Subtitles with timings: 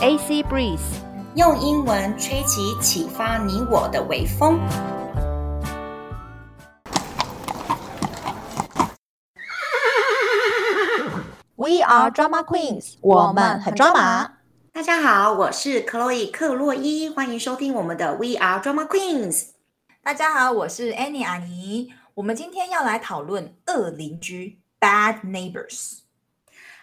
[0.00, 0.78] AC Breeze，
[1.34, 4.60] 用英文吹起启发你我的微风。
[11.56, 14.34] We are Drama Queens，我们很抓马。
[14.72, 19.48] 大家好，我是 Chloe 克洛伊，欢迎收听我们的 We are Drama Queens。
[20.04, 21.92] 大家好，我是 Annie 阿妮。
[22.14, 26.02] 我们今天要来讨论恶邻居 Bad Neighbors。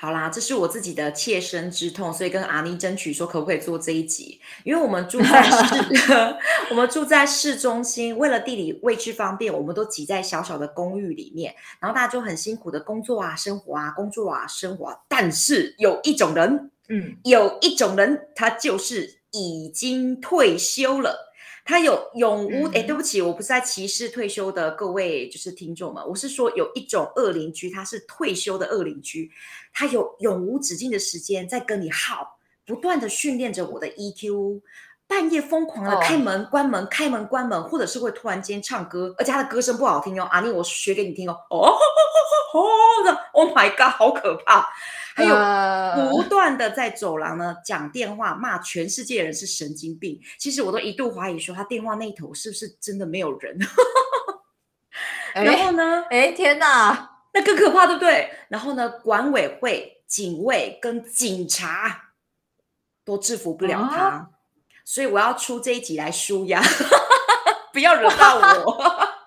[0.00, 5.74] 好啦，这是我自己的切身之痛，所以跟阿妮争取说可不可以做这一集，因为我们住在市
[6.70, 14.96] 我们住在市中心，为了地理位置方便，我们都挤在小小的公寓里面，然后大家就很辛苦的工作啊、生活啊、工作啊、生活啊。
[15.08, 21.27] 但是有一种人，嗯，有一种人，他就是已经退休了。
[21.68, 29.30] 他有永无哎，对不起，我不是在歧视退休的各位就是听众们，我是说有一种恶邻居，他是退休的恶邻居，
[29.74, 34.62] 他有永无止境的时间在跟你耗，不断的训练着我的 EQ，
[35.06, 36.50] 半夜疯狂的开门、oh.
[36.50, 41.68] 关门、开门关门，或者是会突然间唱歌，而且他的歌声不好听哦，阿妮我学给你听哦，哦哦
[42.54, 44.66] 哦哦，Oh my God，好可怕。
[45.18, 53.58] 还有不断的在走廊呢讲电话骂全世界人是神经病，其实我都一度怀疑说他电话那头是不是真的没有人？
[55.34, 56.04] 然后呢？
[56.10, 58.30] 哎天哪，那更可怕对不对？
[58.48, 58.88] 然后呢？
[58.88, 62.10] 管委会、警卫跟警察
[63.04, 64.28] 都制服不了他，啊、
[64.84, 66.62] 所以我要出这一集来舒压，
[67.72, 69.08] 不要惹到我。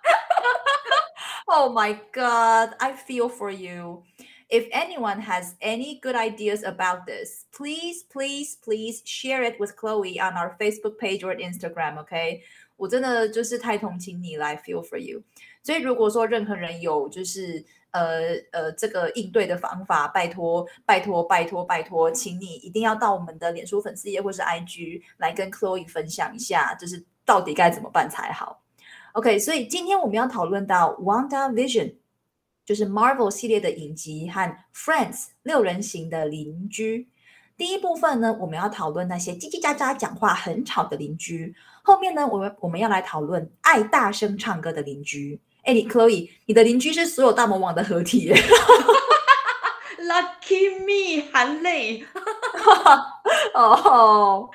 [1.54, 4.04] Oh my God, I feel for you.
[4.51, 10.21] If anyone has any good ideas about this, please, please, please share it with Chloe
[10.21, 11.99] on our Facebook page or Instagram.
[11.99, 12.43] OK，
[12.77, 15.23] 我真的就是太同情你来 feel for you。
[15.65, 28.63] 所以如果说任何人有就是呃呃这个应对的方法，拜托拜托拜托拜托，请你一定要到我们的脸书粉丝页或是 IG 来跟 Chloe 分享一下，就是到底该怎么办才好。
[29.15, 31.97] OK，所以今天我们要讨论到 WandaVision。
[32.66, 37.10] 就是 Marvel 系列的影集和 Friends 六人行的邻居。
[37.58, 41.54] 第一部分呢，我们要讨论那些叽叽喳喳讲话很吵的邻居。
[41.84, 45.40] 后面呢，我们我们要来讨论爱大声唱歌的邻居。
[45.64, 48.36] 哎，你 Chloe，你的邻居是所有大魔王的合体耶。
[50.00, 52.04] Lucky me，含泪。
[53.54, 54.50] 哦，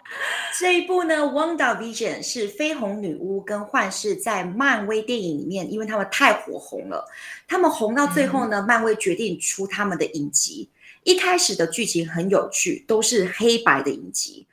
[0.58, 7.04] 这一部呢，《WandaVision》是绯红女巫跟幻视在漫威电影里面，因为他们太火红了，
[7.46, 10.68] 他们红到最后呢，嗯、漫威决定出他们的影集。
[11.04, 14.46] 一开始的剧情很有趣，都是黑白的影集。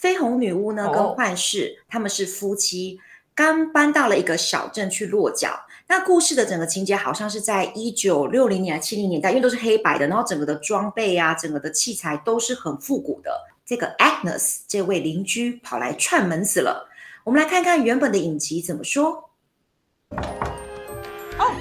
[0.00, 2.98] 绯红女巫呢，跟幻视、哦、他们是夫妻，
[3.34, 5.60] 刚搬到了一个小镇去落脚。
[5.86, 13.30] 那故事的整个情节好像是在一九六零年、七零年代，因为都是黑白的，然后整个的装备啊，整个的器材都是很复古的。
[13.69, 16.89] 这个 Agnes 这位邻居跑来串门子了。
[17.23, 19.31] 我们来看看原本的影集怎么说。
[21.37, 21.55] Oh,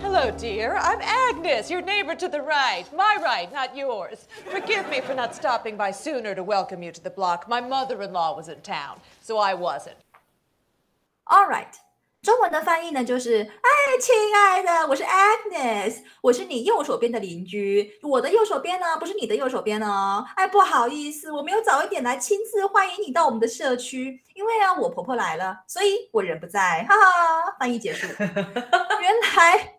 [0.00, 0.76] hello, dear.
[0.76, 2.84] I'm Agnes, your neighbor to the right.
[2.94, 4.28] My right, not yours.
[4.50, 7.48] Forgive me for not stopping by sooner to welcome you to the block.
[7.48, 9.96] My mother-in-law was in town, so I wasn't.
[11.26, 11.74] All right.
[12.21, 17.93] 中文的翻译呢，就是哎，亲爱的，我是 Agnes，我是你右手边的邻居。
[18.03, 20.25] 我的右手边呢，不是你的右手边哦。
[20.35, 26.85] 哎，不好意思，我没有早一点来亲自欢迎你到我们的社区，因为啊，我婆婆来了，所以我人不在。
[26.89, 28.05] 哈哈，翻译结束。
[28.19, 28.27] 原
[29.37, 29.73] 来，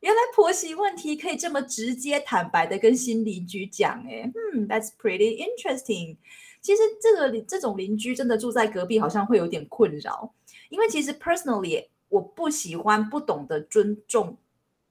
[0.00, 6.16] 原来婆媳问题可以这么直接坦白的跟新邻居讲，哎，嗯，That's pretty interesting。
[6.60, 10.32] 其实这个这种邻居真的住在隔壁，好像会有点困扰。
[10.68, 14.38] 因为其实 personally 我不喜欢不懂得尊重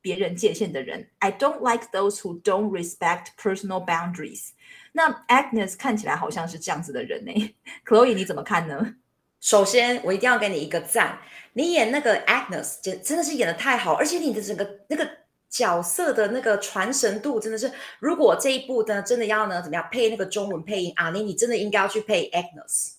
[0.02, 1.10] 别人界限的人。
[1.20, 4.50] I don't like those who don't respect personal boundaries。
[4.92, 7.56] 那 Agnes 看起来好像是这样子的人呢。
[7.86, 8.96] Chloe 你怎么看呢？
[9.40, 11.20] 首先我一定要给你一个赞，
[11.54, 15.10] 你演那个 Agnes 真真的是演的太好，而且你的整个那个
[15.50, 17.70] 角色的那个传神度真的是，
[18.00, 22.94] 如果这一部呢真的要呢怎么样配那个中文配音啊，你你真的应该要去配 Agnes。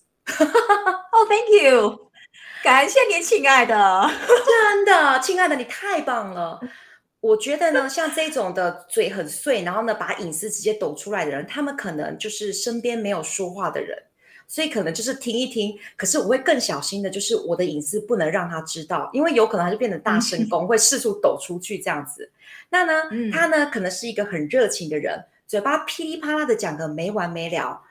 [1.11, 2.04] Oh, thank you。
[2.65, 6.59] 感谢你，亲爱的，真的，亲爱的，你太棒了。
[7.19, 13.95] 我觉得呢， 像这种的嘴很碎，然后呢，把隐私直接抖出来的人，他们可能就是身边没有说话的人，
[14.47, 15.77] 所以可能就是听一听。
[15.95, 22.31] 可是我会更小心的，就是我的隐私不能让他知道，因为有可能他就变成大声公， 会四处抖出去这样子。
[22.69, 27.83] 那呢，他呢，可能是一个很热情的人，嘴巴噼里啪啦的讲个没完没了。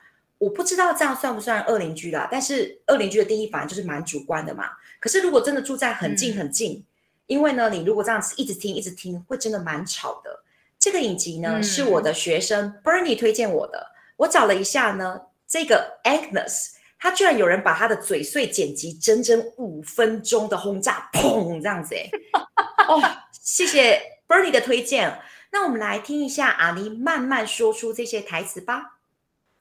[0.44, 4.68] 我不知道这样算不算二邻居啦，但是二邻居的定义反正就是蛮主观的嘛。
[5.00, 6.84] 可是如果真的住在很近很近，嗯、
[7.28, 10.44] 因为呢，你如果这样子一直听一直听，会真的蛮吵的。
[10.78, 13.86] 这个影集呢、嗯、是我的学生 Bernie 推荐我的，
[14.16, 15.18] 我找了一下呢，
[15.48, 22.10] 这个 Agnes，他居然有人把他的嘴碎剪辑整整五分钟的轰炸，砰这样子哎，
[22.86, 23.00] 哦，
[23.32, 23.98] 谢谢
[24.28, 25.18] Bernie 的推荐。
[25.50, 28.93] 那我们来听一下阿妮慢慢说出这些台词吧。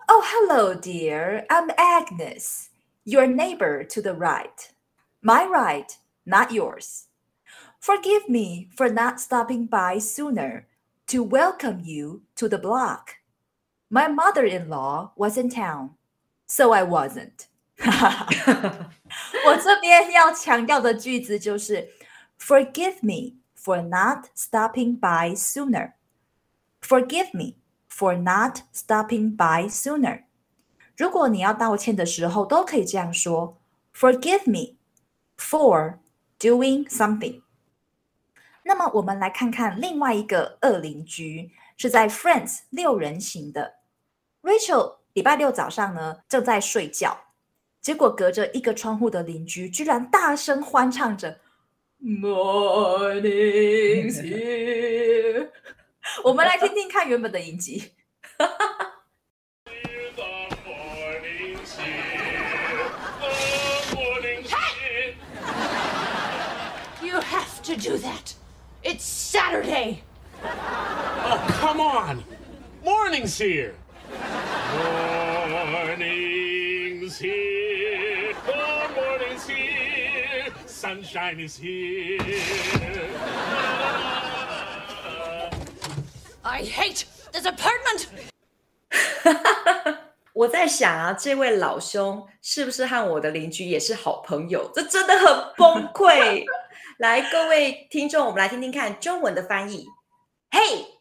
[0.09, 1.44] Oh, hello, dear.
[1.50, 2.70] I'm Agnes,
[3.05, 4.73] your neighbor to the right.
[5.23, 7.09] My right, not yours.
[7.79, 10.67] Forgive me for not stopping by sooner
[11.09, 13.17] to welcome you to the block.
[13.91, 15.91] My mother-in-law was in town,
[16.47, 17.49] so I wasn't.
[19.47, 21.88] 我这边要强调的句子就是
[22.38, 25.93] Forgive me for not stopping by sooner.
[26.82, 27.55] Forgive me
[27.95, 30.24] for not stopping by sooner.
[30.98, 33.57] 如果你要道歉的时候，都可以这样说
[33.94, 34.78] ：Forgive me
[35.38, 36.00] for
[36.40, 37.42] doing something.
[38.63, 43.75] 那么，我们来看看另外一个恶邻居，是在 Friends 六人行的
[44.42, 44.95] Rachel。
[45.13, 47.16] 礼拜六早上呢，正在睡觉，
[47.80, 51.40] 结果隔着一个窗户的邻居居然大声欢唱着
[52.01, 53.22] Morning's
[54.19, 54.93] here。
[56.25, 57.93] 我们来听听看原本的影集。
[67.03, 68.35] You have to do that.
[68.82, 70.03] It's Saturday.
[70.44, 72.25] Oh, come on.
[72.85, 73.75] Morning's here.
[75.73, 78.35] Morning's here.
[78.47, 80.53] Oh, morning's here.
[80.67, 82.19] Sunshine is here.
[86.54, 88.06] I hate this apartment.
[90.34, 94.70] 我在想啊，这位老兄是不是和我的邻居也是好朋友？
[94.72, 96.46] 这真的很崩溃。
[97.00, 99.88] 来，各位听众，我们来听听看中文的翻译。
[100.52, 101.00] 嘿，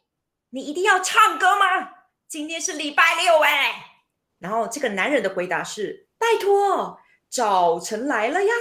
[0.48, 1.90] 你一定要唱歌吗？
[2.26, 3.74] 今天是礼拜六哎。
[4.38, 8.54] 然后这个男人的回答是：拜托，早晨来了呀，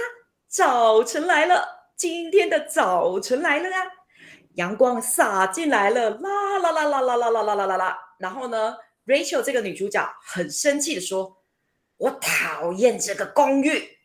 [0.46, 3.78] 早晨来了，今天的早晨来了呀，
[4.54, 7.98] 阳光洒进来了，啦啦啦啦啦啦啦啦啦啦啦。
[8.18, 8.76] 然后呢
[9.06, 11.42] ，Rachel 这个女主角很生气的说
[11.98, 13.98] ：“我讨厌这个公寓。”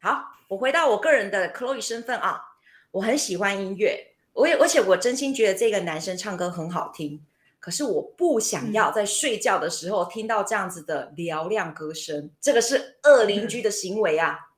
[0.00, 0.28] 好。
[0.50, 2.42] 我回到我个人的 Chloe 身份啊，
[2.90, 7.24] 我很喜欢音乐，我也而且我真心觉得这个男生唱歌很好听，
[7.60, 14.49] 可是我不想要在睡觉的时候听到这样子的嘹亮歌声，这个是恶邻居的行为啊。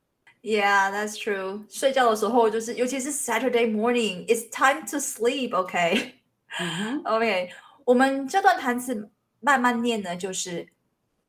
[0.42, 1.66] Yeah, that's true.
[1.70, 5.56] 睡觉的时候就是，尤其是 Saturday morning, it's time to sleep.
[5.56, 6.14] OK，
[6.60, 7.50] 嗯 OK，
[7.86, 10.68] 我们这段台词慢慢念呢，就是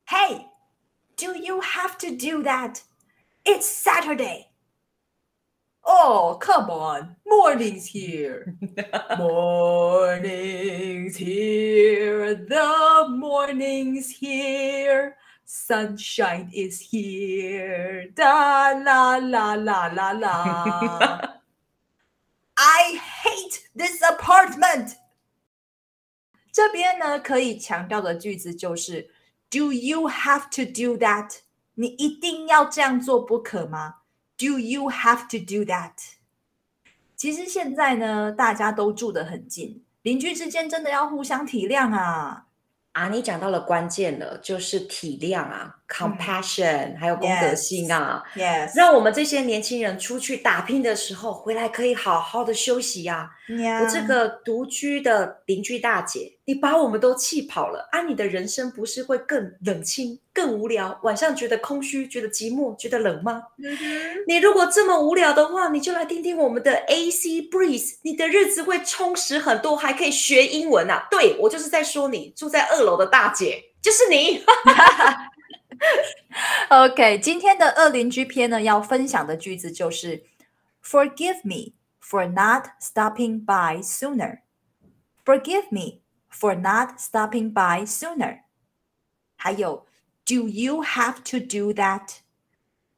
[0.07, 0.47] Hey,
[1.17, 2.81] do you have to do that?
[3.45, 4.47] It's Saturday.
[5.83, 7.17] Oh, come on.
[7.25, 8.55] Morning's here.
[9.17, 12.35] morning's here.
[12.35, 15.17] The morning's here.
[15.45, 18.11] Sunshine is here.
[18.15, 21.41] Da la la la la la.
[22.55, 24.97] I hate this apartment.
[26.53, 29.11] 这边呢，可以强调的句子就是
[29.49, 31.39] Do you have to do that?
[31.75, 33.97] 你一定要这样做不可吗？
[34.37, 35.93] Do you have to do that？
[37.17, 42.47] 其实现在呢，大家都住得很近，邻居之间真的要互相体谅啊！
[42.94, 45.83] 啊，你讲到了关键了，就是体谅啊。
[45.94, 48.72] ，compassion，、嗯、还有公德心啊，yes，, yes.
[48.76, 53.30] 让我们这些年轻人出去打拼的时候，回来可以好好的休息呀.
[53.82, 60.98] 我这个独居的邻居大姐，你把我们都气跑了，啊，你的人生不是会更冷清、更无聊？
[61.04, 64.24] 晚上觉得空虚、觉得寂寞、觉得冷吗？Mm -hmm.
[64.28, 71.06] 你如果这么无聊的话，你就来听听我们的 AC Breeze，你的日子会充实很多，还可以学英文啊！
[71.12, 74.42] 对，我就是在说你住在二楼的大姐，就是你。
[76.69, 80.25] OK，今天的恶邻居篇呢，要分享的句子就是
[80.83, 84.41] Forgive me for not stopping by sooner.
[85.25, 86.01] Forgive me
[86.33, 88.41] for not stopping by sooner.
[89.37, 89.87] 还有
[90.25, 92.19] Do you have to do that?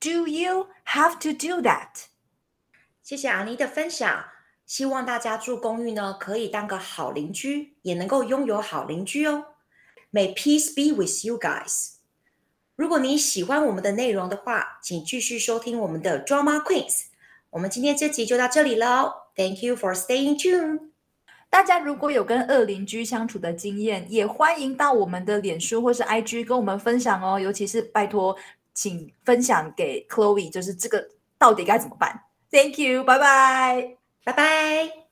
[0.01, 2.07] Do you have to do that?
[3.03, 4.25] 谢谢阿妮的分享，
[4.67, 9.47] 希望大家住公寓呢，可以当个好邻居，也能够拥有好邻居哦。
[10.13, 11.94] May peace be with you guys.
[12.76, 17.06] 如果你喜欢我们的内容的话，请继续收听我们的 Drama Queens。
[17.50, 20.90] 我们今天这集就到这里喽，Thank you for staying tuned。
[21.50, 27.40] 大家如果有跟恶邻居相处的经验，也欢迎到我们的脸书或是 IG 跟我们分享哦。
[27.40, 28.36] 尤其是拜托，
[28.74, 35.05] 请分享给 Chloe，就是这个到底该怎么办？Thank you，拜拜，拜拜。